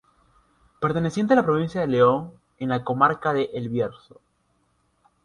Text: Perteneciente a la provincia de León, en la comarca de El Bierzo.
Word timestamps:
Perteneciente 0.79 1.33
a 1.33 1.35
la 1.35 1.45
provincia 1.45 1.79
de 1.79 1.85
León, 1.85 2.33
en 2.57 2.69
la 2.69 2.83
comarca 2.83 3.33
de 3.33 3.51
El 3.53 3.69
Bierzo. 3.69 4.19